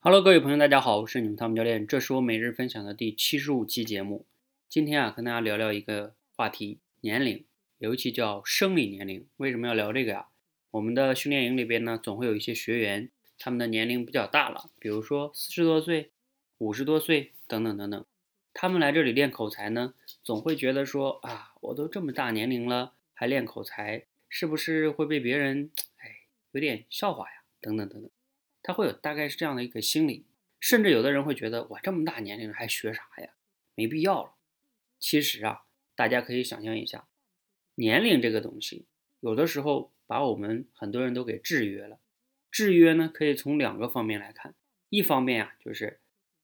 [0.00, 4.24] Hello，各位朋友，大家好，我是你们汤姆教练，这是我每日分享的第七十五期节目。
[4.68, 7.44] 今天啊，跟大家聊聊一个话题，年龄，
[7.78, 9.26] 尤其叫生理年龄。
[9.38, 10.28] 为什么要聊这个呀？
[10.70, 16.12] 我们的训练营里边呢，总会有一些学员，他们的年龄比较大了，比如说四十多岁、
[16.58, 18.04] 五十多岁等等等等。
[18.54, 27.42] 他们来这里练口才呢，总会觉得说啊，我都这么大年龄了，还练口才，是不是会被别人哎有点笑话呀？
[27.60, 28.08] 等等等等。
[28.62, 30.26] 他会有大概是这样的一个心理，
[30.60, 33.34] 甚至有的人会觉得我这么大年龄了还学啥呀？
[33.74, 34.34] 没必要了。
[34.98, 37.08] 其实啊，大家可以想象一下，
[37.76, 38.86] 年龄这个东西，
[39.20, 42.00] 有的时候把我们很多人都给制约了。
[42.50, 44.54] 制约呢，可以从两个方面来看。
[44.88, 46.00] 一方面啊，就是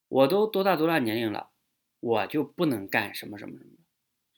[0.08, 1.50] 我都多大多大年龄了，
[1.98, 3.72] 我就不能干什么什么什么，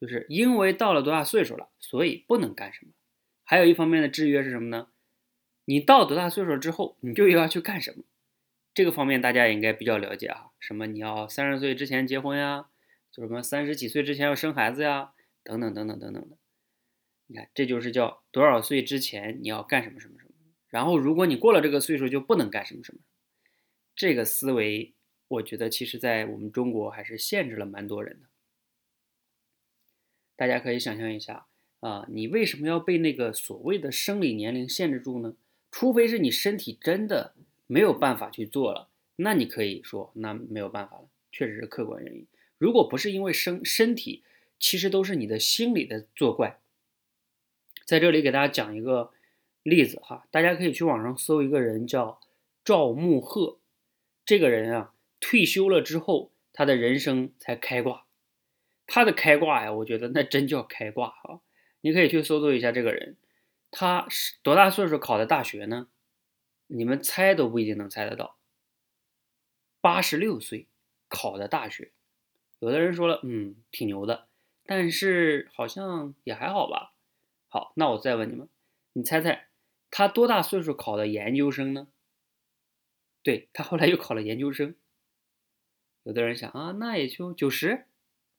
[0.00, 2.92] 就是因为到了多大岁数了，所以不能干什么。
[3.42, 4.88] 还有一方面的制约是什么呢？
[5.66, 8.04] 你到多大岁数之后，你就要去干什么？
[8.72, 10.50] 这个方面大家也应该比较了解啊。
[10.60, 12.68] 什么你要三十岁之前结婚呀？
[13.10, 15.12] 就什么三十几岁之前要生孩子呀？
[15.42, 16.38] 等等等等等等的。
[17.26, 20.32] 你看，这就是叫多少岁之前你要干什么什么什么。
[20.68, 23.00] 然后如果你过了这个岁数就不能干什么什么。
[23.94, 24.94] 这个思维，
[25.26, 28.28] 我觉得其实在我们中国还是限制了蛮多人的。
[30.36, 31.46] 大家可以想象一下
[31.80, 35.34] 啊，你为什么要被那个所谓的生理年龄限制住呢？
[35.78, 37.34] 除非是你身体真的
[37.66, 42.26] 没有办法去做了，那你可以说那没有办法了，确实是客观原因。
[42.56, 44.22] 如果不是因为身身体，
[44.58, 46.58] 其实都是你的心理的作怪。
[47.84, 49.12] 在这里给大家讲一个
[49.62, 52.20] 例子哈，大家可以去网上搜一个人叫
[52.64, 53.58] 赵慕鹤，
[54.24, 58.06] 这个人啊退休了之后，他的人生才开挂。
[58.86, 61.40] 他的开挂呀，我觉得那真叫开挂啊！
[61.82, 63.16] 你可以去搜索一下这个人。
[63.78, 65.88] 他是多大岁数考的大学呢？
[66.66, 68.38] 你们猜都不一定能猜得到。
[69.82, 70.66] 八十六岁
[71.08, 71.92] 考的大学，
[72.60, 74.28] 有的人说了，嗯，挺牛的，
[74.64, 76.94] 但是好像也还好吧。
[77.48, 78.48] 好，那我再问你们，
[78.94, 79.48] 你猜猜
[79.90, 81.88] 他多大岁数考的研究生呢？
[83.22, 84.74] 对他后来又考了研究生。
[86.04, 87.84] 有的人想啊，那也就九十，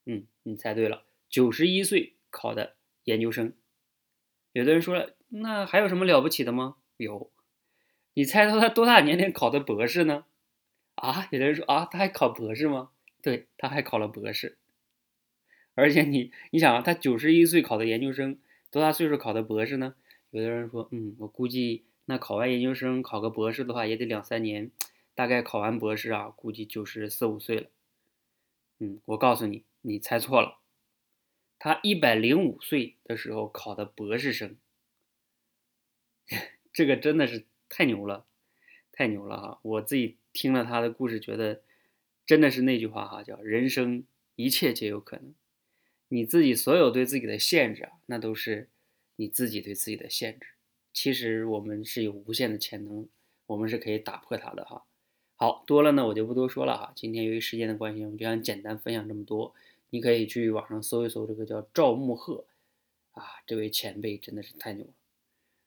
[0.06, 3.53] 嗯，你猜对了，九十一岁考的研究生。
[4.53, 5.16] 有的人说了。
[5.30, 6.78] 那还有什么了不起的吗？
[6.96, 7.30] 有，
[8.13, 10.24] 你猜到他多大年龄考的博士呢？
[10.96, 12.91] 啊，有的人说啊，他还考博士吗？
[13.22, 14.57] 对，他还考了博士。
[15.75, 18.40] 而且你，你想啊，他九十一岁考的研究生，
[18.72, 19.96] 多大岁数考的博士呢？
[20.31, 24.72] 有的人说，嗯，我估计那考完研究生考个博士的话，也得两三年，
[25.13, 27.68] 大概考完博士啊，估计就是四五岁了。
[28.80, 30.57] 嗯，我告诉你，你猜错了，
[31.59, 34.57] 他一百零五岁的时候考的博士生。
[36.73, 38.25] 这个真的是太牛了，
[38.91, 39.59] 太牛了哈！
[39.63, 41.62] 我自己听了他的故事，觉得
[42.25, 44.03] 真的是那句话哈，叫人生
[44.35, 45.34] 一切皆有可能。
[46.09, 48.69] 你自己所有对自己的限制啊，那都是
[49.16, 50.50] 你自己对自己的限制。
[50.94, 53.07] 其实我们是有无限的潜能，
[53.47, 54.85] 我们是可以打破它的哈。
[55.35, 56.94] 好多了呢，我就不多说了哈。
[56.95, 59.53] 今天由于时间的关系，我们就想简单分享这么多。
[59.90, 62.46] 你可以去网上搜一搜，这个叫赵慕鹤
[63.12, 64.92] 啊，这位前辈真的是太牛了。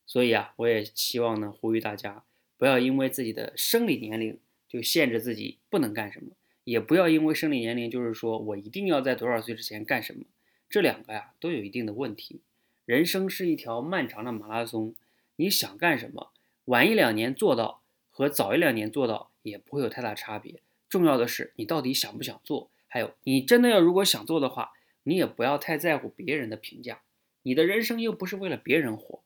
[0.07, 2.25] 所以啊，我也希望呢，呼吁大家
[2.57, 4.39] 不要因为自己的生理年龄
[4.69, 6.33] 就限制自己不能干什么，
[6.65, 10.25] 也不要因为生理年龄就是说我一定要在多少岁之前干什么，
[10.69, 12.41] 这两个呀都有一定的问题。
[12.85, 14.95] 人生是一条漫长的马拉松，
[15.37, 16.33] 你想干什么，
[16.67, 20.61] 晚一两年做到和早一两年做到也不会有太大差别。
[20.89, 24.73] 重要的是你到底想不想做，还有你真的要如果想做的话，
[25.05, 27.03] 你也不要太在乎别人的评价，
[27.43, 29.23] 你的人生又不是为了别人活。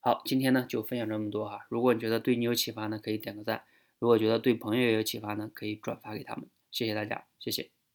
[0.00, 1.66] 好，今天呢就分享这么多哈。
[1.68, 3.58] 如果你觉得对你有启发呢，可以点个赞；
[3.98, 6.48] 如果觉得对朋友也有启发呢，可以转发给他们。
[6.70, 7.75] 谢谢大家，谢谢。